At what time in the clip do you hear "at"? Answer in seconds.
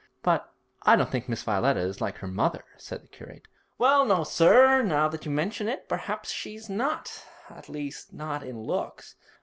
7.51-7.69